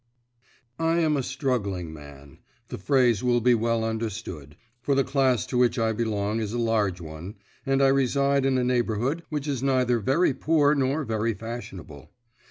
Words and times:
I 0.79 0.97
am 1.01 1.15
a 1.15 1.21
struggling 1.21 1.93
man 1.93 2.39
the 2.69 2.79
phrase 2.79 3.23
will 3.23 3.39
be 3.39 3.53
well 3.53 3.83
understood, 3.83 4.57
for 4.81 4.95
the 4.95 5.03
class 5.03 5.45
to 5.45 5.59
which 5.59 5.77
I 5.77 5.91
belong 5.93 6.39
is 6.39 6.53
a 6.53 6.57
large 6.57 6.99
one 6.99 7.35
and 7.67 7.83
I 7.83 7.89
reside 7.89 8.43
in 8.43 8.57
a 8.57 8.63
neighbourhood 8.63 9.21
which 9.29 9.47
is 9.47 9.61
neither 9.61 9.99
very 9.99 10.33
poor 10.33 10.73
nor 10.73 11.03
very 11.03 11.35
fashionable. 11.35 12.09